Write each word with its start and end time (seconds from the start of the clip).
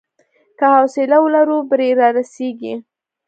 که 0.57 0.65
حوصله 0.75 1.17
ولرو، 1.25 1.57
بری 1.69 1.89
رارسېږي. 1.99 2.73